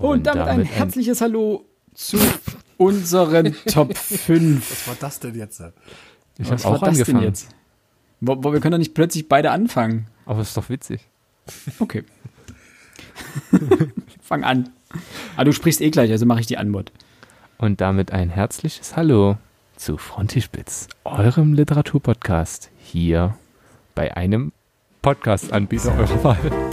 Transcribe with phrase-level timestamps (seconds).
[0.00, 2.18] Und, Und damit, damit, ein herzliches Hallo zu
[2.78, 4.70] unseren Top 5.
[4.70, 5.62] Was war das denn jetzt?
[6.38, 7.22] Ich habe auch angefangen.
[7.22, 7.50] Jetzt?
[8.20, 10.06] Wo, wo, wir können doch nicht plötzlich beide anfangen.
[10.24, 11.06] Aber ist doch witzig.
[11.78, 12.04] Okay.
[14.22, 14.70] Fang an.
[15.36, 16.92] Aber du sprichst eh gleich, also mache ich die Anmod.
[17.58, 19.36] Und damit ein herzliches Hallo
[19.76, 23.36] zu Frontispitz, eurem Literaturpodcast hier
[23.94, 24.52] bei einem
[25.02, 26.69] Podcast-Anbieter eurer Wahl.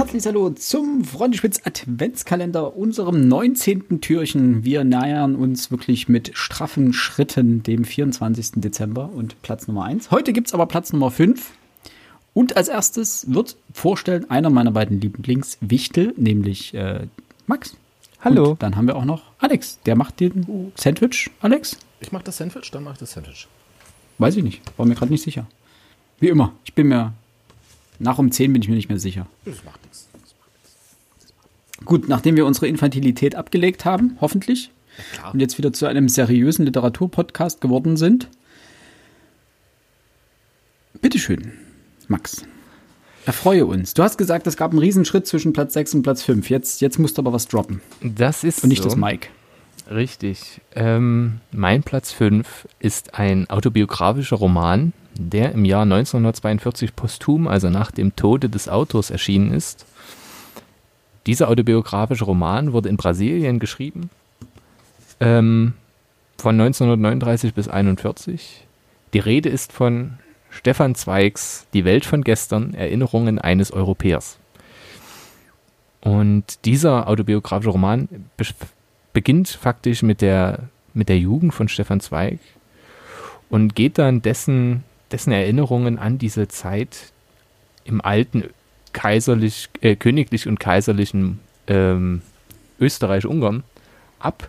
[0.00, 4.00] Herzliches Hallo zum Freundespitz Adventskalender, unserem 19.
[4.00, 4.64] Türchen.
[4.64, 8.62] Wir nähern uns wirklich mit straffen Schritten dem 24.
[8.62, 10.10] Dezember und Platz Nummer 1.
[10.10, 11.50] Heute gibt es aber Platz Nummer 5.
[12.32, 17.06] Und als erstes wird vorstellen einer meiner beiden Lieblingswichtel, nämlich äh,
[17.46, 17.76] Max.
[18.22, 18.52] Hallo.
[18.52, 19.80] Und dann haben wir auch noch Alex.
[19.84, 21.30] Der macht den Sandwich.
[21.42, 21.76] Alex?
[22.00, 23.48] Ich mache das Sandwich, dann mache ich das Sandwich.
[24.16, 24.62] Weiß ich nicht.
[24.78, 25.46] War mir gerade nicht sicher.
[26.20, 26.54] Wie immer.
[26.64, 27.12] Ich bin mir
[28.00, 29.26] nach um 10 bin ich mir nicht mehr sicher.
[29.44, 30.08] Das macht nichts.
[31.84, 34.70] Gut, nachdem wir unsere Infantilität abgelegt haben, hoffentlich,
[35.16, 38.28] ja, und jetzt wieder zu einem seriösen Literaturpodcast geworden sind,
[41.00, 41.52] bitteschön,
[42.08, 42.44] Max.
[43.26, 43.94] Erfreue uns.
[43.94, 46.48] Du hast gesagt, es gab einen Riesenschritt zwischen Platz 6 und Platz 5.
[46.50, 47.80] Jetzt, jetzt musst du aber was droppen.
[48.02, 48.88] Das ist Und nicht so.
[48.88, 49.28] das Mike.
[49.90, 50.60] Richtig.
[50.74, 54.92] Ähm, mein Platz 5 ist ein autobiografischer Roman,
[55.28, 59.86] der im Jahr 1942 posthum, also nach dem Tode des Autors, erschienen ist.
[61.26, 64.10] Dieser autobiografische Roman wurde in Brasilien geschrieben,
[65.20, 65.74] ähm,
[66.38, 68.66] von 1939 bis 1941.
[69.12, 70.14] Die Rede ist von
[70.48, 74.38] Stefan Zweigs Die Welt von gestern, Erinnerungen eines Europäers.
[76.00, 78.08] Und dieser autobiografische Roman
[79.12, 80.60] beginnt faktisch mit der,
[80.94, 82.38] mit der Jugend von Stefan Zweig
[83.50, 87.12] und geht dann dessen dessen Erinnerungen an diese Zeit
[87.84, 88.44] im alten
[88.92, 92.22] kaiserlich, äh, königlich und kaiserlichen ähm,
[92.80, 93.62] Österreich-Ungarn
[94.18, 94.48] ab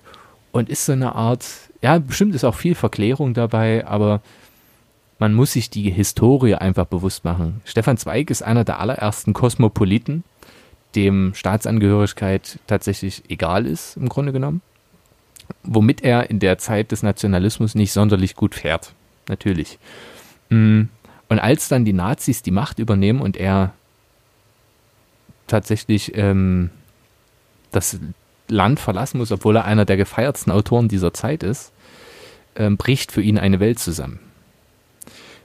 [0.51, 1.45] und ist so eine Art,
[1.81, 4.21] ja, bestimmt ist auch viel Verklärung dabei, aber
[5.19, 7.61] man muss sich die Historie einfach bewusst machen.
[7.66, 10.23] Stefan Zweig ist einer der allerersten Kosmopoliten,
[10.95, 14.61] dem Staatsangehörigkeit tatsächlich egal ist, im Grunde genommen.
[15.63, 18.94] Womit er in der Zeit des Nationalismus nicht sonderlich gut fährt.
[19.27, 19.77] Natürlich.
[20.51, 20.84] Mm.
[21.29, 23.73] Und als dann die Nazis die Macht übernehmen und er
[25.47, 26.69] tatsächlich ähm,
[27.72, 28.00] das
[28.50, 31.72] Land verlassen muss, obwohl er einer der gefeiertsten Autoren dieser Zeit ist,
[32.56, 34.19] ähm, bricht für ihn eine Welt zusammen.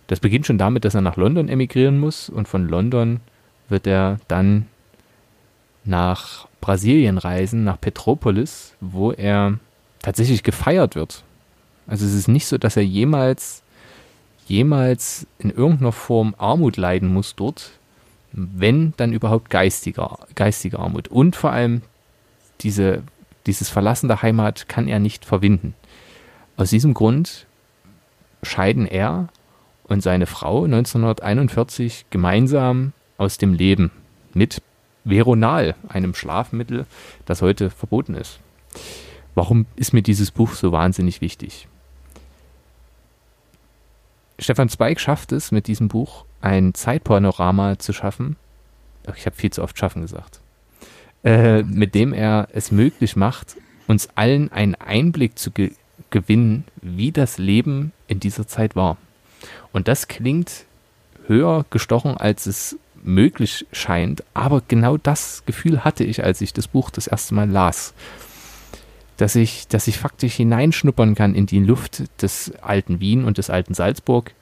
[0.08, 3.20] Das beginnt schon damit, dass er nach London emigrieren muss und von London
[3.68, 4.66] wird er dann
[5.84, 9.58] nach Brasilien reisen, nach Petropolis, wo er
[10.02, 11.22] tatsächlich gefeiert wird.
[11.86, 13.62] Also es ist nicht so, dass er jemals
[14.46, 17.72] jemals in irgendeiner Form Armut leiden muss dort,
[18.32, 21.08] wenn dann überhaupt geistige, geistige Armut.
[21.08, 21.82] Und vor allem
[22.60, 23.02] diese,
[23.46, 25.74] dieses Verlassen der Heimat kann er nicht verwinden.
[26.56, 27.46] Aus diesem Grund
[28.42, 29.28] scheiden er
[29.84, 33.90] und seine Frau 1941 gemeinsam aus dem Leben
[34.34, 34.62] mit
[35.04, 36.86] Veronal, einem Schlafmittel,
[37.24, 38.40] das heute verboten ist.
[39.34, 41.68] Warum ist mir dieses Buch so wahnsinnig wichtig?
[44.38, 48.36] Stefan Zweig schafft es mit diesem Buch, ein Zeitpanorama zu schaffen.
[49.16, 50.40] Ich habe viel zu oft schaffen gesagt.
[51.24, 55.72] Äh, mit dem er es möglich macht, uns allen einen Einblick zu ge
[56.10, 58.96] gewinnen, wie das Leben in dieser Zeit war.
[59.72, 60.66] Und das klingt
[61.26, 66.68] höher gestochen, als es möglich scheint, aber genau das Gefühl hatte ich, als ich das
[66.68, 67.92] Buch das erste Mal las
[69.16, 73.50] dass ich, dass ich faktisch hineinschnuppern kann in die Luft des alten Wien und des
[73.50, 74.32] alten Salzburg.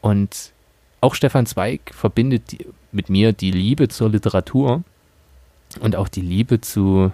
[0.00, 0.52] Und
[1.00, 4.82] auch Stefan Zweig verbindet die, mit mir die Liebe zur Literatur
[5.80, 7.12] und auch die Liebe zu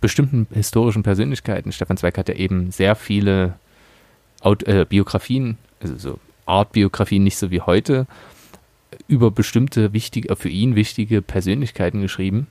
[0.00, 1.72] bestimmten historischen Persönlichkeiten.
[1.72, 3.54] Stefan Zweig hat ja eben sehr viele
[4.40, 8.06] Aut äh, Biografien, also so Art-Biografien, nicht so wie heute,
[9.06, 12.48] über bestimmte wichtige, für ihn wichtige Persönlichkeiten geschrieben.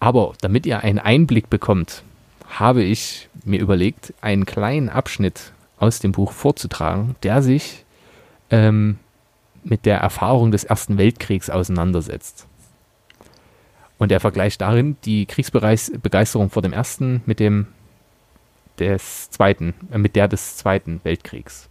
[0.00, 2.02] Aber damit ihr einen Einblick bekommt,
[2.48, 7.84] habe ich mir überlegt, einen kleinen Abschnitt aus dem Buch vorzutragen, der sich
[8.50, 8.98] ähm,
[9.64, 12.46] mit der Erfahrung des Ersten Weltkriegs auseinandersetzt.
[13.98, 17.66] Und er vergleicht darin die Kriegsbegeisterung vor dem Ersten mit dem
[18.78, 21.68] des Zweiten, äh, mit der des Zweiten Weltkriegs.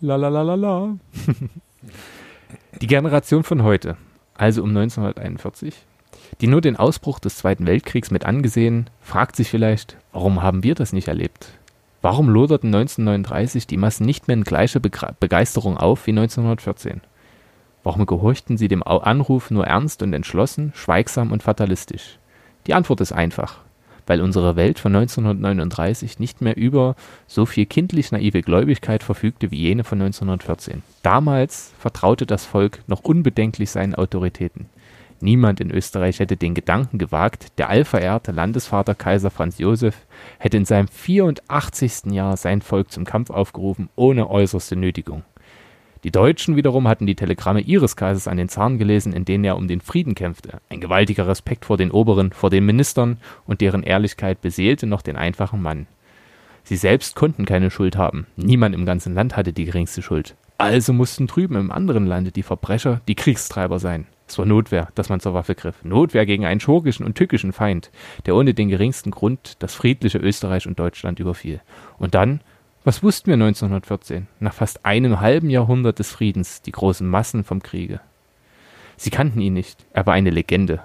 [0.00, 0.96] La la la la la.
[2.80, 3.96] Die Generation von heute,
[4.34, 5.74] also um 1941,
[6.40, 10.74] die nur den Ausbruch des Zweiten Weltkriegs mit angesehen, fragt sich vielleicht, warum haben wir
[10.74, 11.52] das nicht erlebt?
[12.00, 17.00] Warum loderten 1939 die Massen nicht mehr in gleicher Begeisterung auf wie 1914?
[17.82, 22.18] Warum gehorchten sie dem Anruf nur ernst und entschlossen, schweigsam und fatalistisch?
[22.66, 23.60] Die Antwort ist einfach
[24.08, 26.96] weil unsere Welt von 1939 nicht mehr über
[27.26, 30.82] so viel kindlich naive Gläubigkeit verfügte wie jene von 1914.
[31.02, 34.66] Damals vertraute das Volk noch unbedenklich seinen Autoritäten.
[35.20, 40.06] Niemand in Österreich hätte den Gedanken gewagt, der allverehrte Landesvater Kaiser Franz Josef
[40.38, 42.12] hätte in seinem 84.
[42.12, 45.24] Jahr sein Volk zum Kampf aufgerufen, ohne äußerste Nötigung.
[46.04, 49.56] Die Deutschen wiederum hatten die Telegramme ihres Kaisers an den Zaren gelesen, in denen er
[49.56, 50.60] um den Frieden kämpfte.
[50.68, 53.16] Ein gewaltiger Respekt vor den Oberen, vor den Ministern
[53.46, 55.88] und deren Ehrlichkeit beseelte noch den einfachen Mann.
[56.62, 58.26] Sie selbst konnten keine Schuld haben.
[58.36, 60.36] Niemand im ganzen Land hatte die geringste Schuld.
[60.58, 64.06] Also mussten drüben im anderen Lande die Verbrecher die Kriegstreiber sein.
[64.28, 65.82] Es war Notwehr, dass man zur Waffe griff.
[65.82, 67.90] Notwehr gegen einen schurkischen und tückischen Feind,
[68.26, 71.60] der ohne den geringsten Grund das friedliche Österreich und Deutschland überfiel.
[71.98, 72.40] Und dann
[72.84, 77.60] was wussten wir 1914, nach fast einem halben Jahrhundert des Friedens, die großen Massen vom
[77.60, 78.00] Kriege?
[78.96, 80.80] Sie kannten ihn nicht, er war eine Legende.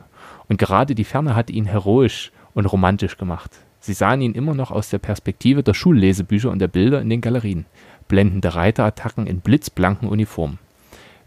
[0.50, 3.52] Und gerade die Ferne hatte ihn heroisch und romantisch gemacht.
[3.80, 7.22] Sie sahen ihn immer noch aus der Perspektive der Schullesebücher und der Bilder in den
[7.22, 7.66] Galerien,
[8.08, 10.60] blendende Reiterattacken in blitzblanken Uniformen.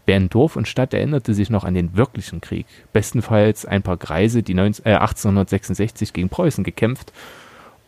[0.07, 3.97] Wer in Dorf und Stadt erinnerte sich noch an den wirklichen Krieg, bestenfalls ein paar
[3.97, 7.11] Greise, die 19, äh, 1866 gegen Preußen gekämpft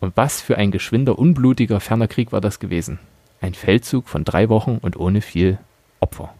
[0.00, 2.98] und was für ein geschwinder, unblutiger, ferner Krieg war das gewesen.
[3.40, 5.58] Ein Feldzug von drei Wochen und ohne viel
[5.98, 6.34] Opfer.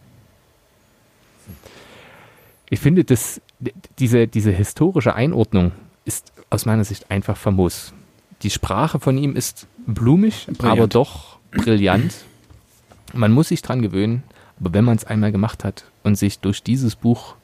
[2.69, 3.41] Ich finde, dass
[3.97, 5.71] diese, diese historische Einordnung
[6.05, 7.91] ist aus meiner Sicht einfach famos.
[8.43, 10.79] Die Sprache von ihm ist blumig, brillant.
[10.79, 12.13] aber doch brillant.
[13.13, 14.21] Man muss sich dran gewöhnen,
[14.61, 17.35] aber wenn man es einmal gemacht hat und sich durch dieses Buch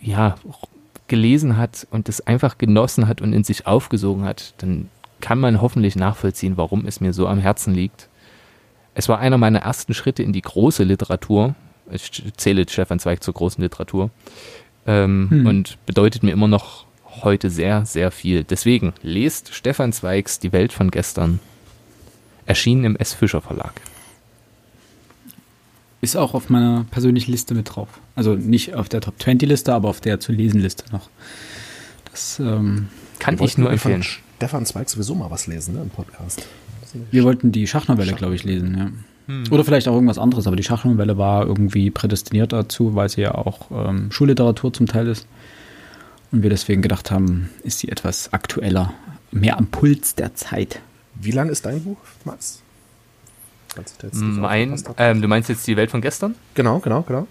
[0.00, 0.36] ja
[1.08, 4.88] gelesen hat und es einfach genossen hat und in sich aufgesogen hat, dann
[5.20, 8.08] kann man hoffentlich nachvollziehen, warum es mir so am Herzen liegt.
[8.94, 11.54] Es war einer meiner ersten Schritte in die große Literatur.
[11.90, 14.10] Ich zähle Stefan Zweig zur großen Literatur.
[14.86, 15.46] Ähm, hm.
[15.46, 16.84] Und bedeutet mir immer noch
[17.22, 18.44] heute sehr, sehr viel.
[18.44, 21.40] Deswegen lest Stefan Zweigs Die Welt von gestern.
[22.46, 23.14] Erschienen im S.
[23.14, 23.72] Fischer Verlag.
[26.04, 27.88] Ist auch auf meiner persönlichen Liste mit drauf.
[28.14, 31.08] Also nicht auf der Top 20 Liste, aber auf der zu lesen Liste noch.
[32.10, 34.04] Das ähm, kann ich nur empfehlen.
[34.36, 36.46] Stefan Zweig sowieso mal was lesen, ne, im Podcast.
[37.10, 38.90] Wir wollten die Schachnovelle, glaube ich, lesen, ja.
[39.26, 39.44] Hm.
[39.50, 43.34] Oder vielleicht auch irgendwas anderes, aber die Schachnovelle war irgendwie prädestiniert dazu, weil sie ja
[43.34, 45.26] auch ähm, Schulliteratur zum Teil ist.
[46.30, 48.92] Und wir deswegen gedacht haben, ist sie etwas aktueller,
[49.30, 50.80] mehr am Puls der Zeit.
[51.14, 52.63] Wie lang ist dein Buch, Max?
[54.12, 56.34] Mein, ähm, du meinst jetzt die Welt von gestern?
[56.54, 57.26] Genau, genau, genau.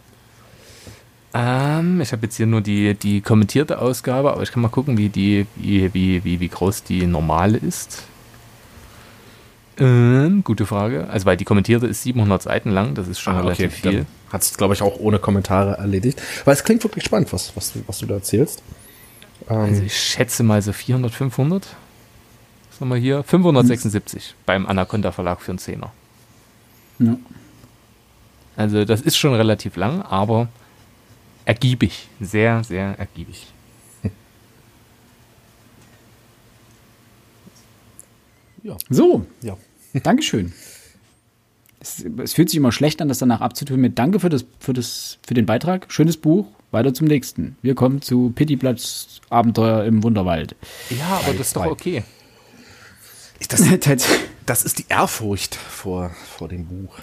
[1.33, 4.97] Ähm, ich habe jetzt hier nur die, die kommentierte Ausgabe, aber ich kann mal gucken,
[4.97, 8.03] wie, die, wie, wie, wie, wie groß die normale ist.
[9.79, 11.07] Ähm, gute Frage.
[11.09, 13.89] Also, weil die kommentierte ist 700 Seiten lang, das ist schon ah, relativ okay.
[13.89, 14.05] viel.
[14.31, 16.21] Hat es, glaube ich, auch ohne Kommentare erledigt.
[16.45, 18.61] Weil es klingt wirklich spannend, was, was, was du da erzählst.
[19.49, 21.67] Ähm, also, ich schätze mal so 400, 500.
[22.69, 23.23] Was haben wir hier?
[23.23, 24.33] 576 hm.
[24.45, 25.91] beim Anaconda Verlag für einen Zehner.
[26.99, 27.17] Ja.
[28.55, 30.47] Also das ist schon relativ lang, aber
[31.45, 32.07] ergiebig.
[32.19, 33.47] Sehr, sehr ergiebig.
[38.65, 38.77] Ja.
[38.89, 39.25] So.
[39.41, 39.57] Ja.
[40.03, 40.53] Dankeschön.
[41.81, 44.71] Es, es, fühlt sich immer schlecht an, das danach abzutun mit Danke für, das, für,
[44.71, 45.91] das, für den Beitrag.
[45.91, 46.47] Schönes Buch.
[46.71, 47.57] Weiter zum nächsten.
[47.61, 50.55] Wir kommen zu Pittiplatz Abenteuer im Wunderwald.
[50.89, 52.03] Ja, aber das ist doch okay.
[53.49, 53.61] Das,
[54.45, 56.95] das ist die Ehrfurcht vor, vor dem Buch.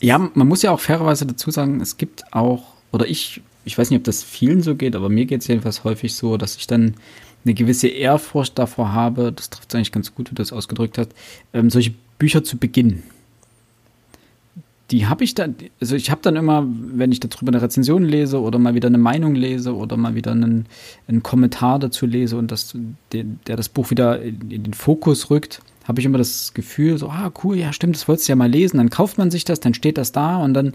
[0.00, 3.90] Ja, man muss ja auch fairerweise dazu sagen, es gibt auch, oder ich, ich weiß
[3.90, 6.66] nicht, ob das vielen so geht, aber mir geht es jedenfalls häufig so, dass ich
[6.66, 6.94] dann
[7.44, 10.98] eine gewisse Ehrfurcht davor habe, das trifft es eigentlich ganz gut, wie du das ausgedrückt
[10.98, 11.10] hast,
[11.52, 13.02] ähm, solche Bücher zu beginnen
[14.90, 18.40] die habe ich dann, also ich habe dann immer, wenn ich darüber eine Rezension lese
[18.40, 20.66] oder mal wieder eine Meinung lese oder mal wieder einen,
[21.08, 22.76] einen Kommentar dazu lese und das,
[23.12, 26.98] der, der das Buch wieder in, in den Fokus rückt, habe ich immer das Gefühl,
[26.98, 29.44] so, ah, cool, ja, stimmt, das wolltest du ja mal lesen, dann kauft man sich
[29.44, 30.74] das, dann steht das da und dann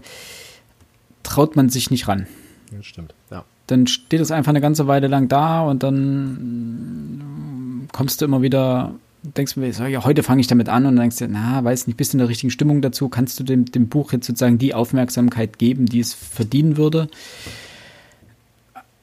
[1.22, 2.26] traut man sich nicht ran.
[2.72, 3.44] Ja, stimmt, ja.
[3.66, 8.94] Dann steht es einfach eine ganze Weile lang da und dann kommst du immer wieder
[9.22, 11.62] denkst du mir, so, ja, heute fange ich damit an und dann denkst du, na,
[11.62, 13.08] weiß nicht, bist du in der richtigen Stimmung dazu?
[13.08, 17.08] Kannst du dem, dem Buch jetzt sozusagen die Aufmerksamkeit geben, die es verdienen würde?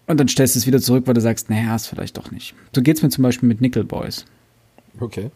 [0.08, 2.56] Und dann stellst du es wieder zurück, weil du sagst, naja, ist vielleicht doch nicht.
[2.74, 4.26] So geht es mir zum Beispiel mit Nickel Boys.
[5.00, 5.32] Okay.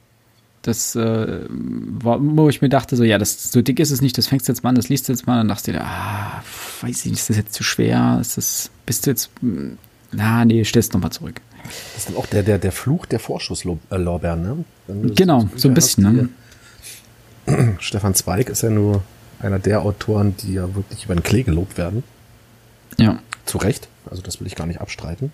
[0.61, 4.17] Das äh, war, wo ich mir dachte, so, ja, das so dick ist es nicht,
[4.17, 6.43] das fängst du jetzt mal an, das liest du jetzt mal, dann dachte ich, ah,
[6.81, 8.19] weiß ich nicht, ist das jetzt zu schwer?
[8.21, 9.77] Ist das, bist du jetzt, hm,
[10.11, 11.41] na, nee, stellst nochmal zurück.
[11.63, 14.65] Das ist dann auch der, der, der Fluch der Vorschusslorbeeren, ne?
[15.15, 16.29] Genau, so ein bisschen,
[17.47, 17.75] ne?
[17.79, 19.03] Stefan Zweig ist ja nur
[19.39, 22.03] einer der Autoren, die ja wirklich über den Klee gelobt werden.
[22.99, 23.19] Ja.
[23.45, 25.31] Zu Recht, also das will ich gar nicht abstreiten.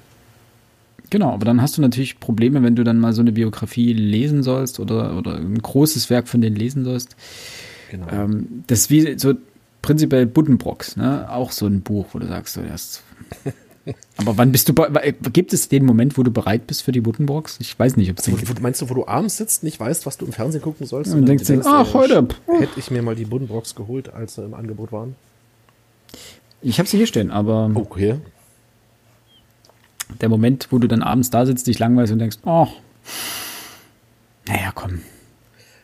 [1.09, 4.43] Genau, aber dann hast du natürlich Probleme, wenn du dann mal so eine Biografie lesen
[4.43, 7.15] sollst oder, oder ein großes Werk von denen lesen sollst.
[7.91, 8.07] Genau.
[8.11, 9.33] Ähm, das ist wie so
[9.81, 11.27] prinzipiell Buddenbrocks, ne?
[11.29, 13.03] Auch so ein Buch, wo du sagst, so erst.
[14.17, 14.73] aber wann bist du,
[15.31, 17.57] gibt es den Moment, wo du bereit bist für die Buddenbrocks?
[17.61, 20.17] Ich weiß nicht, ob es den Meinst du, wo du abends sitzt, nicht weißt, was
[20.17, 21.13] du im Fernsehen gucken sollst?
[21.13, 22.27] und denkst, denkst ach, heute.
[22.47, 25.15] Hätte ich mir mal die Buddenbrocks geholt, als sie im Angebot waren?
[26.61, 27.71] Ich habe sie hier stehen, aber.
[27.73, 28.17] Okay
[30.21, 32.67] der Moment, wo du dann abends da sitzt, dich langweilst und denkst, oh,
[34.47, 35.01] naja, komm,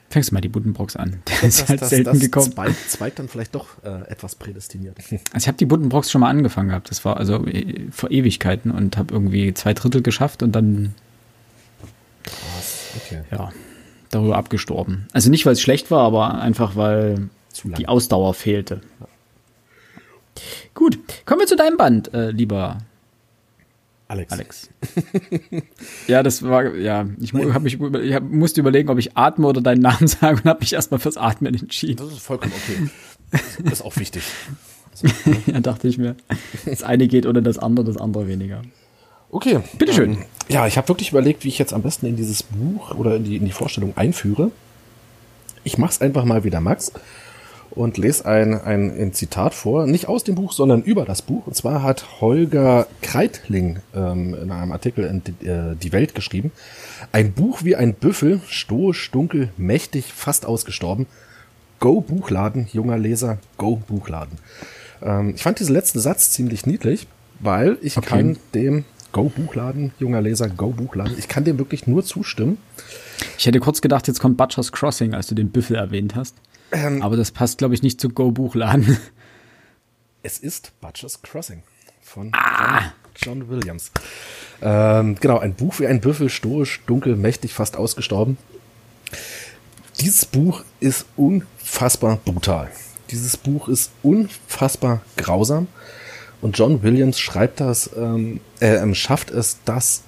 [0.10, 1.22] fängst du mal die Buddenbrocks an.
[1.28, 2.52] Der ist halt das, selten das gekommen.
[2.52, 4.98] Zweig, Zweig dann vielleicht doch äh, etwas prädestiniert.
[4.98, 6.90] Also ich habe die Buddenbrocks schon mal angefangen gehabt.
[6.90, 10.94] Das war also äh, vor Ewigkeiten und habe irgendwie zwei Drittel geschafft und dann
[12.96, 13.24] okay.
[13.32, 13.52] ja,
[14.10, 15.08] darüber abgestorben.
[15.12, 17.30] Also nicht, weil es schlecht war, aber einfach, weil
[17.64, 18.82] die Ausdauer fehlte.
[19.00, 19.08] Ja.
[20.74, 22.80] Gut, kommen wir zu deinem Band, äh, lieber
[24.14, 24.32] Alex.
[24.32, 24.70] Alex.
[26.08, 29.62] ja, das war, ja, ich, hab mich, ich hab, musste überlegen, ob ich atme oder
[29.62, 31.98] deinen Namen sage und habe mich erstmal fürs Atmen entschieden.
[31.98, 32.90] Das ist vollkommen okay.
[33.64, 34.22] Das ist auch wichtig.
[34.92, 35.08] Also,
[35.48, 36.16] ja, dachte ich mir.
[36.66, 38.62] Das eine geht ohne das andere, das andere weniger.
[39.32, 39.62] Okay.
[39.80, 40.12] Bitteschön.
[40.12, 43.16] Ähm, ja, ich habe wirklich überlegt, wie ich jetzt am besten in dieses Buch oder
[43.16, 44.52] in die, in die Vorstellung einführe.
[45.64, 46.92] Ich mache es einfach mal wieder Max
[47.76, 51.48] und lese ein, ein, ein Zitat vor, nicht aus dem Buch, sondern über das Buch.
[51.48, 56.52] Und zwar hat Holger Kreitling ähm, in einem Artikel in die, äh, die Welt geschrieben,
[57.12, 61.08] ein Buch wie ein Büffel, stoisch, dunkel, mächtig, fast ausgestorben.
[61.80, 64.38] Go Buchladen, junger Leser, go Buchladen.
[65.02, 67.08] Ähm, ich fand diesen letzten Satz ziemlich niedlich,
[67.40, 68.08] weil ich okay.
[68.08, 72.58] kann dem Go Buchladen, junger Leser, Go Buchladen, ich kann dem wirklich nur zustimmen.
[73.38, 76.36] Ich hätte kurz gedacht, jetzt kommt Butcher's Crossing, als du den Büffel erwähnt hast.
[76.74, 78.98] Ähm, Aber das passt, glaube ich, nicht zu Go Buchladen.
[80.24, 81.64] Es ist Butcher's Crossing
[82.02, 82.94] von ah.
[83.16, 83.92] John Williams.
[84.62, 88.38] Ähm, genau, ein Buch wie ein Büffel, stoisch, dunkel, mächtig, fast ausgestorben.
[90.00, 92.72] Dieses Buch ist unfassbar brutal.
[93.12, 95.68] Dieses Buch ist unfassbar grausam.
[96.42, 100.04] Und John Williams schreibt das, ähm, er ähm, schafft es, das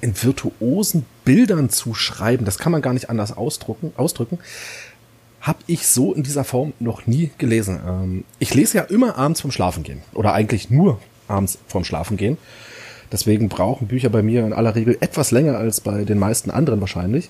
[0.00, 2.44] in virtuosen Bildern zu schreiben.
[2.44, 3.92] Das kann man gar nicht anders ausdrücken
[5.42, 7.80] habe ich so in dieser Form noch nie gelesen.
[7.86, 12.38] Ähm, ich lese ja immer abends vom Schlafengehen oder eigentlich nur abends vorm Schlafengehen.
[13.10, 16.80] Deswegen brauchen Bücher bei mir in aller Regel etwas länger als bei den meisten anderen
[16.80, 17.28] wahrscheinlich.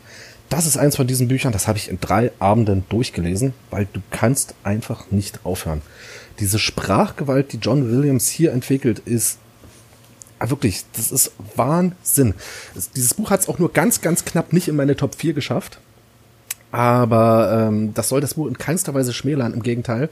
[0.48, 4.00] Das ist eins von diesen Büchern, das habe ich in drei Abenden durchgelesen, weil du
[4.10, 5.80] kannst einfach nicht aufhören.
[6.38, 9.38] Diese Sprachgewalt, die John Williams hier entwickelt, ist
[10.38, 12.34] ah, wirklich, das ist Wahnsinn.
[12.94, 15.80] Dieses Buch hat es auch nur ganz, ganz knapp nicht in meine Top 4 geschafft.
[16.72, 20.08] Aber ähm, das soll das Buch in keinster Weise schmälern, im Gegenteil.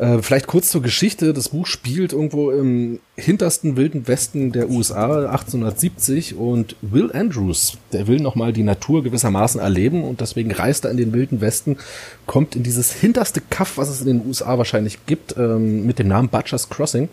[0.00, 1.34] Äh, vielleicht kurz zur Geschichte.
[1.34, 8.06] Das Buch spielt irgendwo im hintersten wilden Westen der USA 1870 und Will Andrews, der
[8.06, 11.76] will nochmal die Natur gewissermaßen erleben und deswegen reist er in den wilden Westen,
[12.24, 16.08] kommt in dieses hinterste Kaff, was es in den USA wahrscheinlich gibt, ähm, mit dem
[16.08, 17.10] Namen Butcher's Crossing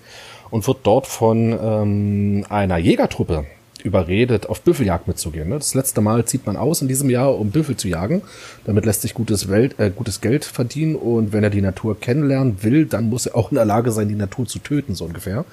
[0.49, 3.45] und wird dort von ähm, einer Jägertruppe
[3.87, 5.49] überredet, auf Büffeljagd mitzugehen.
[5.49, 5.55] Ne?
[5.55, 8.21] Das letzte Mal zieht man aus in diesem Jahr, um Büffel zu jagen.
[8.65, 12.57] Damit lässt sich gutes, Welt, äh, gutes Geld verdienen und wenn er die Natur kennenlernen
[12.61, 15.45] will, dann muss er auch in der Lage sein, die Natur zu töten, so ungefähr.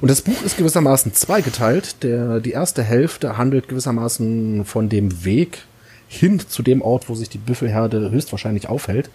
[0.00, 2.02] Und das Buch ist gewissermaßen zweigeteilt.
[2.02, 5.58] Der, die erste Hälfte handelt gewissermaßen von dem Weg
[6.08, 9.10] hin zu dem Ort, wo sich die Büffelherde höchstwahrscheinlich aufhält.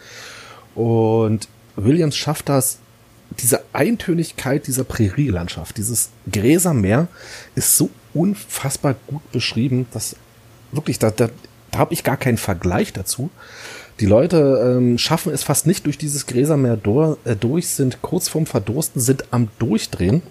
[0.76, 2.80] Und Williams schafft das
[3.40, 7.08] diese Eintönigkeit dieser Prärielandschaft, dieses Gräsermeer
[7.56, 10.16] ist so unfassbar gut beschrieben, dass
[10.72, 11.30] wirklich, da, da,
[11.72, 13.30] da habe ich gar keinen Vergleich dazu.
[14.00, 18.28] Die Leute ähm, schaffen es fast nicht durch dieses Gräsermeer durch, äh, durch, sind kurz
[18.28, 20.22] vorm Verdursten, sind am Durchdrehen,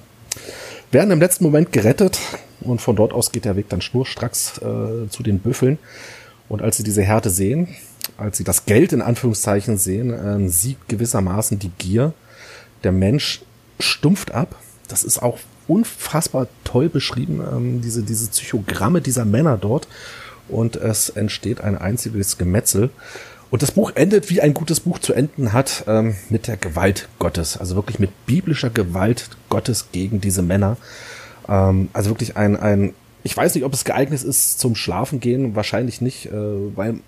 [0.92, 2.18] werden im letzten Moment gerettet
[2.60, 5.78] und von dort aus geht der Weg dann schnurstracks äh, zu den Büffeln.
[6.48, 7.68] Und als sie diese Härte sehen,
[8.18, 12.12] als sie das Geld in Anführungszeichen sehen, ähm, siegt gewissermaßen die Gier
[12.84, 13.42] der Mensch
[13.80, 14.54] stumpft ab.
[14.86, 19.88] Das ist auch unfassbar toll beschrieben, ähm, diese, diese Psychogramme dieser Männer dort.
[20.48, 22.90] Und es entsteht ein einziges Gemetzel.
[23.50, 27.08] Und das Buch endet, wie ein gutes Buch zu enden hat, ähm, mit der Gewalt
[27.18, 27.56] Gottes.
[27.56, 30.76] Also wirklich mit biblischer Gewalt Gottes gegen diese Männer.
[31.48, 35.56] Ähm, also wirklich ein, ein, ich weiß nicht, ob es geeignet ist zum Schlafen gehen,
[35.56, 37.00] wahrscheinlich nicht, äh, weil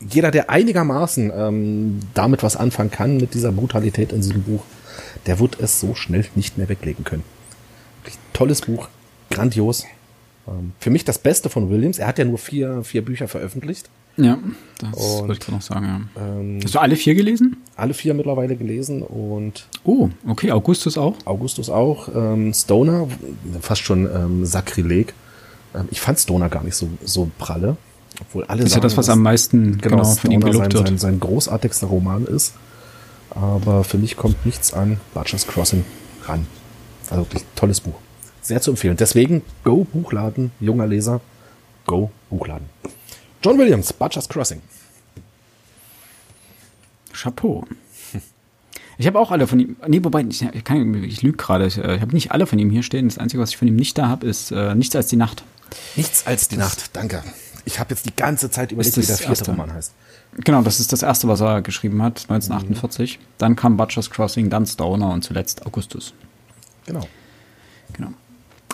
[0.00, 4.62] jeder, der einigermaßen ähm, damit was anfangen kann, mit dieser Brutalität in diesem Buch,
[5.26, 7.24] der wird es so schnell nicht mehr weglegen können.
[8.06, 8.88] Wirklich tolles Buch,
[9.30, 9.84] grandios.
[10.46, 11.98] Ähm, für mich das Beste von Williams.
[11.98, 13.90] Er hat ja nur vier, vier Bücher veröffentlicht.
[14.16, 14.38] Ja,
[14.78, 16.22] das Und, ich noch sagen, ja.
[16.22, 17.56] Ähm, Hast du alle vier gelesen?
[17.74, 21.16] alle vier mittlerweile gelesen und Oh, okay, Augustus auch.
[21.24, 22.08] Augustus auch.
[22.14, 23.08] Ähm, Stoner,
[23.60, 25.12] fast schon ähm, Sakrileg.
[25.74, 27.76] Ähm, ich fand Stoner gar nicht so, so pralle.
[28.20, 30.72] Obwohl alle Das ist ja das, was am meisten genau, von ihm Stoner gelobt sein,
[30.72, 30.86] wird.
[30.86, 32.54] sein, sein großartigster Roman ist.
[33.30, 35.84] Aber für mich kommt nichts an Butcher's Crossing
[36.24, 36.46] ran.
[37.10, 37.94] Also wirklich tolles Buch.
[38.42, 38.96] Sehr zu empfehlen.
[38.96, 41.20] Deswegen Go Buchladen, junger Leser.
[41.86, 42.68] Go Buchladen.
[43.42, 44.60] John Williams, Butcher's Crossing.
[47.12, 47.64] Chapeau.
[48.98, 49.76] Ich habe auch alle von ihm.
[49.86, 51.66] Nee, wobei, ich, ich, kann, ich lüge gerade.
[51.66, 53.08] Ich, äh, ich habe nicht alle von ihm hier stehen.
[53.08, 55.44] Das Einzige, was ich von ihm nicht da habe, ist äh, Nichts als die Nacht.
[55.96, 56.96] Nichts als die Nacht.
[56.96, 57.22] Danke.
[57.66, 59.50] Ich habe jetzt die ganze Zeit überlegt, wie der das vierte erste?
[59.50, 59.92] Roman heißt.
[60.44, 63.18] Genau, das ist das erste, was er geschrieben hat, 1948.
[63.36, 66.14] Dann kam Butcher's Crossing, dann Stoner und zuletzt Augustus.
[66.86, 67.06] Genau.
[67.92, 68.08] Genau.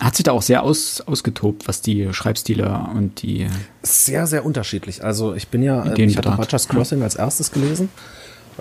[0.01, 3.47] Hat sich da auch sehr aus, ausgetobt, was die Schreibstile und die.
[3.83, 5.03] Sehr, sehr unterschiedlich.
[5.03, 6.31] Also ich bin ja, äh, ich hatte.
[6.31, 7.89] Butcher's Crossing als erstes gelesen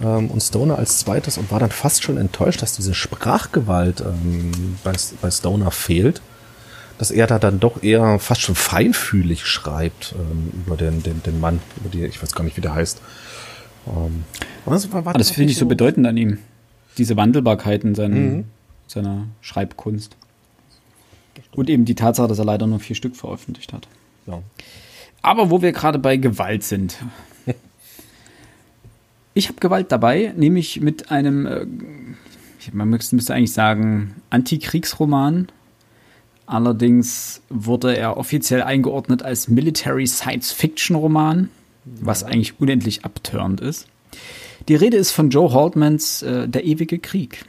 [0.01, 4.77] ähm, und Stoner als zweites und war dann fast schon enttäuscht, dass diese Sprachgewalt ähm,
[4.85, 6.21] bei, bei Stoner fehlt.
[6.99, 11.41] Dass er da dann doch eher fast schon feinfühlig schreibt ähm, über den, den, den
[11.41, 13.01] Mann, über die, ich weiß gar nicht, wie der heißt.
[13.89, 14.25] Ähm,
[14.65, 16.39] war, war Ah, das finde ich so bedeutend an ihm.
[16.99, 18.45] Diese Wandelbarkeit in seinen,
[18.93, 20.17] seiner Schreibkunst.
[21.55, 23.89] Und eben die Tatsache, dass er leider nur vier Stück veröffentlicht hat.
[24.27, 24.43] Ja.
[25.23, 26.99] Aber wo wir gerade bei Gewalt sind.
[29.35, 31.65] Ich habe Gewalt dabei, nämlich mit einem, äh,
[32.71, 35.49] man müsste eigentlich sagen, Antikriegsroman.
[36.45, 41.49] Allerdings wurde er offiziell eingeordnet als Military Science Fiction Roman,
[41.87, 43.89] was eigentlich unendlich abtörend ist.
[44.69, 47.47] Die Rede ist von Joe Haltmans äh, Der ewige Krieg,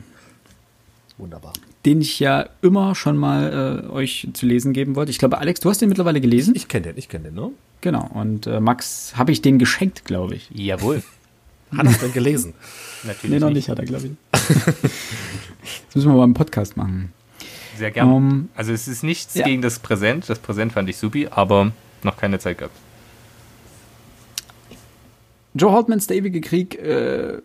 [1.17, 1.53] Wunderbar.
[1.85, 5.11] den ich ja immer schon mal äh, euch zu lesen geben wollte.
[5.11, 6.55] Ich glaube, Alex, du hast den mittlerweile gelesen.
[6.55, 7.51] Ich kenne den, ich kenne den, ne?
[7.81, 8.09] Genau.
[8.13, 10.49] Und äh, Max habe ich den geschenkt, glaube ich.
[10.51, 11.03] Jawohl.
[11.77, 12.53] Hat er denn gelesen?
[13.03, 14.11] Natürlich Nee, noch nicht, hat er, glaube ich.
[14.31, 17.11] das müssen wir mal im Podcast machen.
[17.77, 18.11] Sehr gern.
[18.11, 19.43] Um, also es ist nichts ja.
[19.43, 20.29] gegen das Präsent.
[20.29, 21.71] Das Präsent fand ich supi, aber
[22.03, 22.75] noch keine Zeit gehabt.
[25.55, 27.41] Joe Haltmans Der ewige Krieg äh,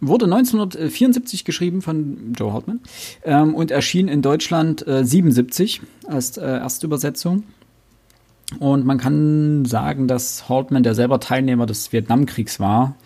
[0.00, 2.80] wurde 1974 geschrieben von Joe Haltman
[3.24, 7.44] ähm, und erschien in Deutschland äh, 77 als äh, Erstübersetzung.
[8.58, 12.96] Und man kann sagen, dass Haltman, der selber Teilnehmer des Vietnamkriegs war,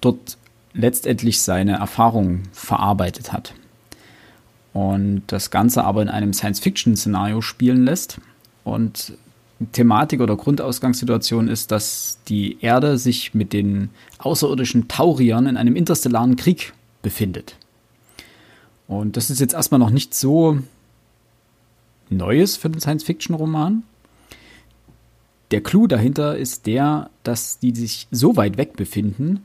[0.00, 0.38] dort
[0.72, 3.54] letztendlich seine Erfahrungen verarbeitet hat.
[4.72, 8.20] Und das Ganze aber in einem Science-Fiction-Szenario spielen lässt.
[8.64, 9.16] Und
[9.72, 16.36] Thematik oder Grundausgangssituation ist, dass die Erde sich mit den außerirdischen Tauriern in einem interstellaren
[16.36, 17.56] Krieg befindet.
[18.86, 20.58] Und das ist jetzt erstmal noch nicht so
[22.10, 23.82] Neues für den Science-Fiction-Roman.
[25.50, 29.44] Der Clou dahinter ist der, dass die sich so weit weg befinden,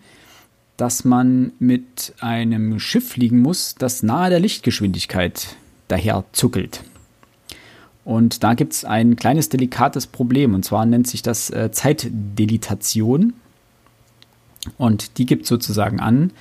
[0.76, 5.56] dass man mit einem Schiff fliegen muss, das nahe der Lichtgeschwindigkeit
[5.88, 6.84] daher zuckelt.
[8.10, 13.34] Und da gibt es ein kleines delikates Problem, und zwar nennt sich das äh, Zeitdelitation.
[14.80, 16.32] Und die gibt sozusagen an,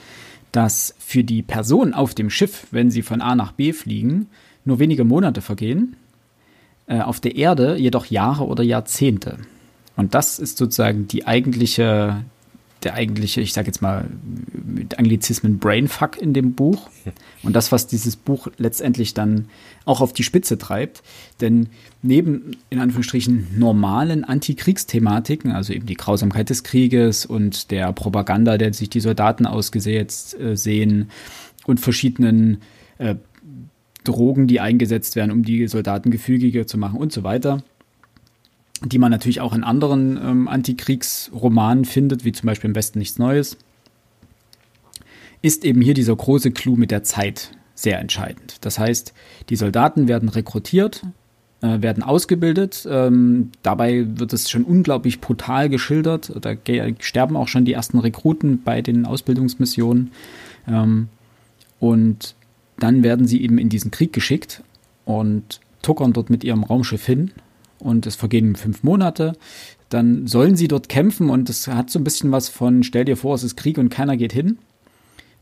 [0.51, 4.31] dass für die Person auf dem Schiff, wenn sie von A nach B fliegen,
[4.65, 5.97] nur wenige Monate vergehen,
[6.87, 9.37] äh, auf der Erde jedoch Jahre oder Jahrzehnte.
[9.95, 12.25] Und das ist sozusagen die eigentliche,
[12.85, 14.07] der eigentliche, ich sage jetzt mal
[14.53, 16.89] mit Anglizismen Brainfuck in dem Buch.
[17.43, 19.49] Und das, was dieses Buch letztendlich dann
[19.85, 21.03] auch auf die Spitze treibt.
[21.41, 21.69] Denn
[22.03, 28.73] neben, in Anführungsstrichen, normalen Antikriegsthematiken, also eben die Grausamkeit des Krieges und der Propaganda, der
[28.73, 31.11] sich die Soldaten ausgesetzt äh, sehen
[31.67, 32.59] und verschiedenen
[32.99, 33.17] äh,
[34.05, 37.63] Drogen, die eingesetzt werden, um die Soldaten gefügiger zu machen und so weiter,
[38.85, 43.19] die man natürlich auch in anderen ähm, Antikriegsromanen findet, wie zum Beispiel im Westen nichts
[43.19, 43.57] Neues,
[45.43, 48.57] ist eben hier dieser große Clou mit der Zeit sehr entscheidend.
[48.63, 49.13] Das heißt,
[49.49, 51.05] die Soldaten werden rekrutiert,
[51.61, 52.87] äh, werden ausgebildet.
[52.91, 56.33] Ähm, dabei wird es schon unglaublich brutal geschildert.
[56.41, 56.55] Da
[56.99, 60.11] sterben auch schon die ersten Rekruten bei den Ausbildungsmissionen.
[60.67, 61.09] Ähm,
[61.81, 62.35] und
[62.79, 64.63] dann werden sie eben in diesen Krieg geschickt
[65.05, 67.33] und tuckern dort mit ihrem Raumschiff hin.
[67.79, 69.35] Und es vergehen fünf Monate.
[69.89, 73.17] Dann sollen sie dort kämpfen und es hat so ein bisschen was von, stell dir
[73.17, 74.59] vor, es ist Krieg und keiner geht hin.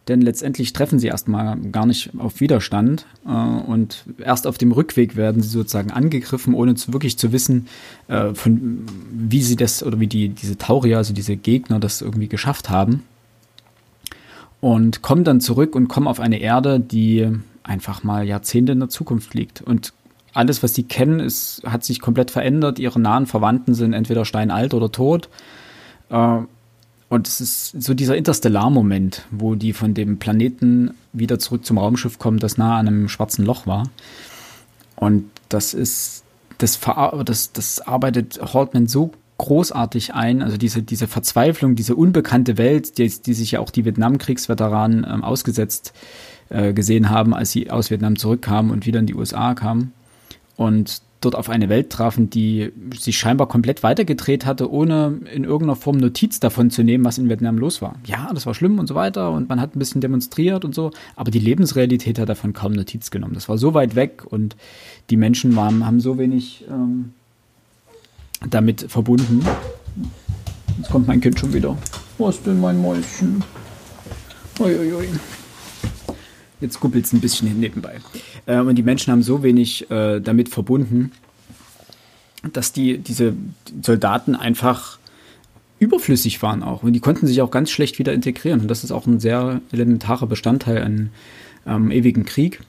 [0.09, 5.17] denn letztendlich treffen sie erstmal gar nicht auf Widerstand äh, und erst auf dem Rückweg
[5.17, 7.67] werden sie sozusagen angegriffen, ohne zu, wirklich zu wissen,
[8.09, 12.29] äh, von wie sie das oder wie die diese Taurier, also diese Gegner, das irgendwie
[12.29, 13.03] geschafft haben
[14.61, 17.29] und kommen dann zurück und kommen auf eine Erde, die
[17.63, 19.93] einfach mal Jahrzehnte in der Zukunft liegt und
[20.37, 22.79] alles, was sie kennen, ist, hat sich komplett verändert.
[22.79, 25.29] Ihre nahen Verwandten sind entweder steinalt oder tot.
[26.11, 26.39] Äh,
[27.09, 32.19] und es ist so dieser Interstellar-Moment, wo die von dem Planeten wieder zurück zum Raumschiff
[32.19, 33.89] kommen, das nah an einem schwarzen Loch war.
[34.97, 36.25] Und das ist,
[36.59, 36.81] das,
[37.25, 43.09] das, das arbeitet Haltman so großartig ein, also diese, diese Verzweiflung, diese unbekannte Welt, die,
[43.09, 45.93] die sich ja auch die Vietnamkriegsveteranen ähm, ausgesetzt
[46.49, 49.93] äh, gesehen haben, als sie aus Vietnam zurückkamen und wieder in die USA kamen.
[50.57, 55.77] Und dort auf eine Welt trafen, die sich scheinbar komplett weitergedreht hatte, ohne in irgendeiner
[55.77, 57.97] Form Notiz davon zu nehmen, was in Vietnam los war.
[58.05, 60.91] Ja, das war schlimm und so weiter und man hat ein bisschen demonstriert und so,
[61.17, 63.35] aber die Lebensrealität hat davon kaum Notiz genommen.
[63.35, 64.57] Das war so weit weg und
[65.11, 67.13] die Menschen waren, haben so wenig ähm,
[68.49, 69.45] damit verbunden.
[70.79, 71.77] Jetzt kommt mein Kind schon wieder.
[72.19, 73.43] Wo ist denn mein Mäuschen?
[74.59, 75.09] Uiuiui.
[76.61, 77.97] Jetzt kuppelt es ein bisschen nebenbei.
[78.47, 81.13] Äh, und die Menschen haben so wenig äh, damit verbunden,
[82.53, 83.35] dass die, diese
[83.83, 84.99] Soldaten einfach
[85.79, 86.83] überflüssig waren auch.
[86.83, 88.61] Und die konnten sich auch ganz schlecht wieder integrieren.
[88.61, 91.11] Und das ist auch ein sehr elementarer Bestandteil an
[91.67, 92.61] ähm, ewigen Krieg.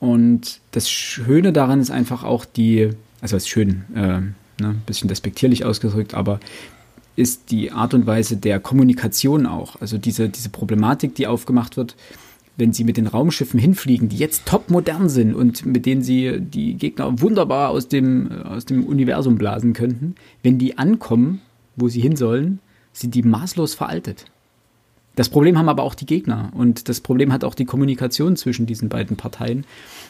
[0.00, 2.90] Und das Schöne daran ist einfach auch die,
[3.20, 6.40] also ist schön, äh, ne, ein bisschen despektierlich ausgedrückt, aber
[7.16, 9.80] ist die Art und Weise der Kommunikation auch.
[9.80, 11.94] Also diese, diese Problematik, die aufgemacht wird,
[12.60, 16.40] wenn sie mit den Raumschiffen hinfliegen, die jetzt top modern sind und mit denen sie
[16.40, 21.40] die Gegner wunderbar aus dem, aus dem Universum blasen könnten, wenn die ankommen,
[21.74, 22.60] wo sie hin sollen,
[22.92, 24.26] sind die maßlos veraltet.
[25.16, 28.66] Das Problem haben aber auch die Gegner und das Problem hat auch die Kommunikation zwischen
[28.66, 29.64] diesen beiden Parteien.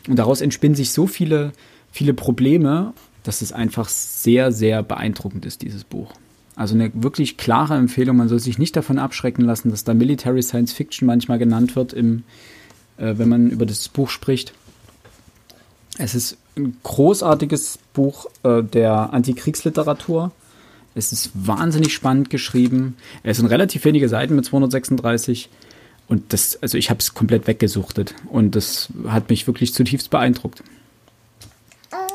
[0.08, 1.52] Und daraus entspinnen sich so viele,
[1.90, 6.12] viele Probleme, dass es einfach sehr, sehr beeindruckend ist, dieses Buch.
[6.60, 8.18] Also eine wirklich klare Empfehlung.
[8.18, 11.94] Man soll sich nicht davon abschrecken lassen, dass da Military Science Fiction manchmal genannt wird,
[11.94, 12.22] im,
[12.98, 14.52] äh, wenn man über das Buch spricht.
[15.96, 20.32] Es ist ein großartiges Buch äh, der Antikriegsliteratur.
[20.94, 22.94] Es ist wahnsinnig spannend geschrieben.
[23.22, 25.48] Es sind relativ wenige Seiten mit 236.
[26.08, 28.14] Und das, also ich habe es komplett weggesuchtet.
[28.28, 30.62] Und das hat mich wirklich zutiefst beeindruckt.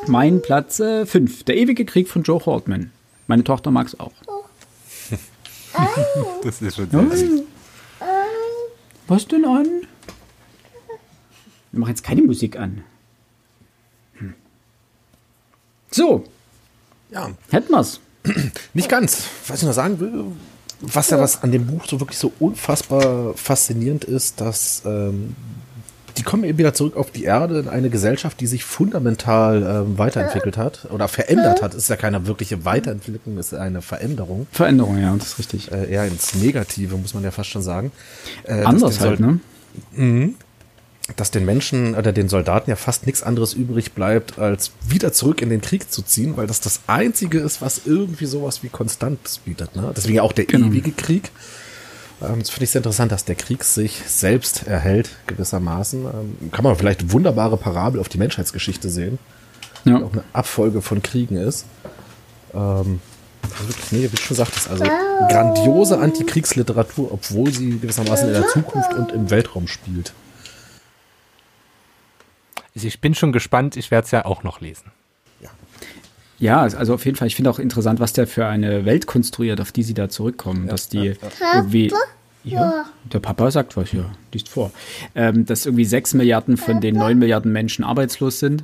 [0.06, 1.16] Mein Platz 5.
[1.16, 2.92] Äh, der ewige Krieg von Joe Haltman.
[3.26, 4.12] Meine Tochter mag es auch.
[6.44, 7.42] das ist schon sehr süß.
[9.08, 9.68] Was denn an?
[11.72, 12.84] Ich mache jetzt keine Musik an.
[14.14, 14.34] Hm.
[15.92, 16.24] So.
[17.12, 17.30] Ja.
[17.52, 18.00] Hätten wir's.
[18.74, 19.26] Nicht ganz.
[19.48, 20.26] Was ich noch sagen will,
[20.82, 25.36] was ja was an dem Buch so wirklich so unfassbar faszinierend ist, dass ähm,
[26.18, 29.98] die kommen eben wieder zurück auf die Erde in eine Gesellschaft, die sich fundamental ähm,
[29.98, 31.74] weiterentwickelt hat oder verändert hat.
[31.74, 34.48] Ist ja keine wirkliche Weiterentwicklung, ist eine Veränderung.
[34.52, 35.72] Veränderung, ja, das ist richtig.
[35.72, 37.92] Äh, eher ins Negative, muss man ja fast schon sagen.
[38.44, 39.40] Äh, Anders halt, ne?
[39.94, 40.36] Mhm.
[41.18, 45.42] Dass den Menschen oder den Soldaten ja fast nichts anderes übrig bleibt, als wieder zurück
[45.42, 49.40] in den Krieg zu ziehen, weil das das Einzige ist, was irgendwie sowas wie Konstanz
[49.40, 49.76] bietet.
[49.76, 49.92] Ne?
[49.96, 50.68] Deswegen ja auch der genau.
[50.68, 51.32] ewige Krieg.
[52.22, 56.06] Ähm, das finde ich sehr interessant, dass der Krieg sich selbst erhält, gewissermaßen.
[56.06, 59.20] Ähm, kann man vielleicht wunderbare Parabel auf die Menschheitsgeschichte sehen.
[59.84, 59.98] Ja.
[59.98, 61.66] Die auch eine Abfolge von Kriegen ist.
[62.54, 63.02] Ähm,
[63.44, 68.48] also wirklich, nee, wie du schon sagtest, also grandiose Antikriegsliteratur, obwohl sie gewissermaßen in der
[68.48, 70.14] Zukunft und im Weltraum spielt.
[72.74, 74.92] Ich bin schon gespannt, ich werde es ja auch noch lesen.
[76.46, 79.60] Ja, also auf jeden Fall, ich finde auch interessant, was der für eine Welt konstruiert,
[79.60, 80.66] auf die sie da zurückkommen.
[80.66, 81.14] Ja, dass die ja,
[81.56, 81.92] irgendwie.
[82.44, 84.72] Ja, der Papa sagt was, ja, liest vor.
[85.16, 88.64] Ähm, dass irgendwie sechs Milliarden von den neun Milliarden Menschen arbeitslos sind.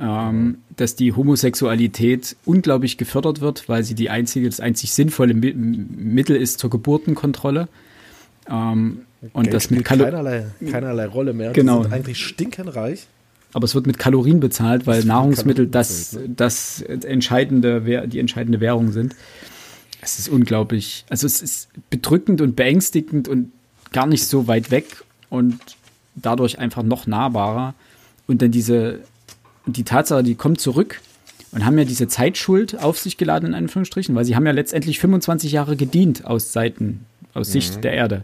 [0.00, 5.52] Ähm, dass die Homosexualität unglaublich gefördert wird, weil sie die einzige, das einzig sinnvolle Mi
[5.52, 7.66] Mittel ist zur Geburtenkontrolle.
[8.48, 9.00] Ähm,
[9.32, 11.52] und Geld das mit keinerlei, keinerlei Rolle mehr.
[11.52, 11.78] Genau.
[11.78, 13.08] Die sind eigentlich stinkenreich
[13.52, 19.14] aber es wird mit Kalorien bezahlt, weil Nahrungsmittel das, das entscheidende, die entscheidende Währung sind.
[20.00, 21.04] Es ist unglaublich.
[21.08, 23.50] Also es ist bedrückend und beängstigend und
[23.92, 25.58] gar nicht so weit weg und
[26.14, 27.74] dadurch einfach noch nahbarer.
[28.26, 29.00] Und dann diese,
[29.66, 31.00] die Tatsache, die kommt zurück
[31.52, 34.98] und haben ja diese Zeitschuld auf sich geladen, in Anführungsstrichen, weil sie haben ja letztendlich
[34.98, 37.80] 25 Jahre gedient aus Seiten, aus Sicht mhm.
[37.80, 38.22] der Erde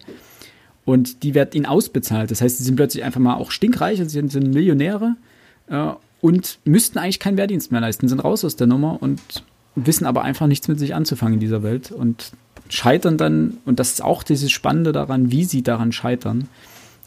[0.85, 2.31] und die wird ihnen ausbezahlt.
[2.31, 5.17] Das heißt, sie sind plötzlich einfach mal auch stinkreich, also sie sind, Millionäre
[5.69, 9.21] äh, und müssten eigentlich keinen Wehrdienst mehr leisten, sind raus aus der Nummer und
[9.77, 12.33] wissen aber einfach nichts mit sich anzufangen in dieser Welt und
[12.69, 16.49] scheitern dann, und das ist auch dieses Spannende daran, wie sie daran scheitern,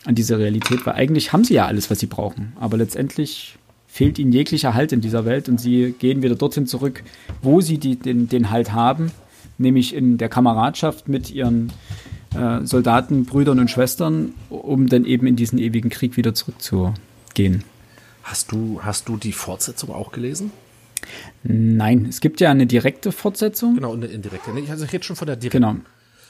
[0.05, 2.53] an diese Realität, weil eigentlich haben sie ja alles, was sie brauchen.
[2.59, 7.03] Aber letztendlich fehlt ihnen jeglicher Halt in dieser Welt und sie gehen wieder dorthin zurück,
[7.41, 9.11] wo sie die, den, den Halt haben,
[9.57, 11.71] nämlich in der Kameradschaft mit ihren
[12.37, 17.63] äh, Soldaten, Brüdern und Schwestern, um dann eben in diesen ewigen Krieg wieder zurückzugehen.
[18.23, 20.51] Hast du, hast du die Fortsetzung auch gelesen?
[21.43, 23.75] Nein, es gibt ja eine direkte Fortsetzung.
[23.75, 24.51] Genau, eine indirekte.
[24.69, 25.61] Also ich rede schon von der direkten.
[25.61, 25.75] Genau.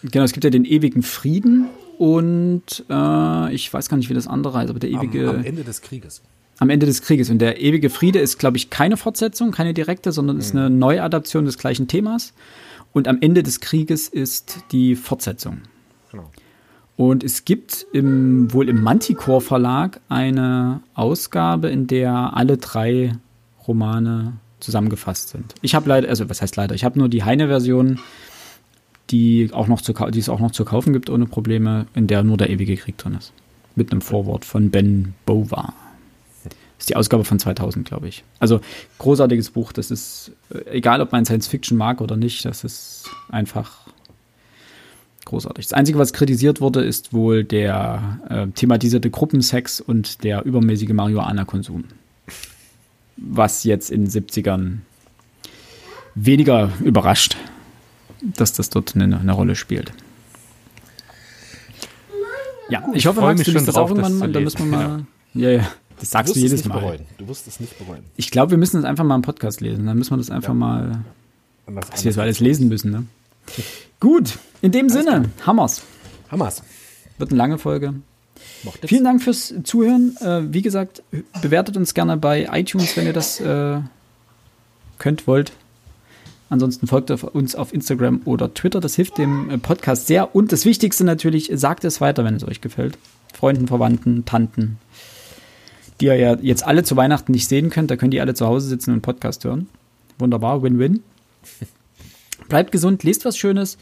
[0.03, 4.27] Genau, es gibt ja den ewigen Frieden und äh, ich weiß gar nicht, wie das
[4.27, 5.29] andere heißt, aber der ewige.
[5.29, 6.21] Am, am Ende des Krieges.
[6.59, 7.31] am Ende des Krieges.
[7.31, 11.45] Und der ewige Friede ist, glaube ich, keine Fortsetzung, keine direkte, sondern ist eine Neuadaption
[11.45, 12.33] des gleichen Themas.
[12.93, 15.61] Und am Ende des Krieges ist die Fortsetzung.
[16.11, 16.29] Genau.
[16.97, 23.13] Und es gibt im, wohl im Manticore Verlag eine Ausgabe, in der alle drei
[23.67, 25.53] Romane zusammengefasst sind.
[25.61, 27.99] Ich habe leider, also was heißt leider, ich habe nur die Heine-Version,
[29.11, 32.75] die, die es auch noch zu kaufen gibt ohne Probleme, in der nur der ewige
[32.75, 33.31] Krieg drin ist.
[33.75, 35.73] Mit einem Vorwort von Ben Bova.
[36.43, 38.23] Das ist die Ausgabe von 2000, glaube ich.
[38.39, 38.59] Also
[38.97, 39.71] großartiges Buch.
[39.71, 43.87] Das ist, äh, egal ob man Science Fiction mag oder nicht, das ist einfach
[45.27, 45.65] großartig.
[45.67, 51.85] Das Einzige, was kritisiert wurde, ist wohl der äh, thematisierte Gruppensex und der übermäßige Marihuana-Konsum.
[53.17, 54.77] Was jetzt in den 70ern
[56.15, 57.37] weniger überrascht,
[58.21, 59.91] dass das dort eine, eine Rolle spielt.
[62.69, 64.31] Ja, ich hoffe, freu Max, du liest das auch irgendwann mal.
[64.31, 65.05] Da müssen wir mal.
[65.33, 65.71] Ja, ja.
[65.99, 66.79] Das sagst du es jedes Mal.
[66.79, 67.01] bereuen.
[67.17, 68.03] Du wirst es nicht bereuen.
[68.17, 69.85] Ich glaube, wir müssen das einfach mal im Podcast lesen.
[69.85, 71.03] Dann müssen wir das einfach mal,
[71.65, 72.91] Anders- dass wir das alles lesen müssen.
[72.91, 73.05] Ne?
[73.99, 75.83] Gut, in dem Sinne, Hammers.
[76.31, 76.63] Hamas.
[77.17, 77.93] Wird eine lange Folge.
[78.63, 78.89] Macht nix.
[78.89, 80.15] Vielen Dank fürs Zuhören.
[80.17, 81.03] Äh, wie gesagt,
[81.41, 83.79] bewertet uns gerne bei iTunes, wenn ihr das äh,
[84.99, 85.51] könnt, wollt.
[86.49, 88.79] Ansonsten folgt auf uns auf Instagram oder Twitter.
[88.79, 90.35] Das hilft dem äh, Podcast sehr.
[90.35, 92.97] Und das Wichtigste natürlich, sagt es weiter, wenn es euch gefällt.
[93.33, 94.77] Freunden, Verwandten, Tanten,
[95.99, 97.91] die ihr ja jetzt alle zu Weihnachten nicht sehen könnt.
[97.91, 99.67] Da könnt ihr alle zu Hause sitzen und Podcast hören.
[100.19, 101.03] Wunderbar, Win-Win.
[102.49, 103.77] Bleibt gesund, lest was Schönes.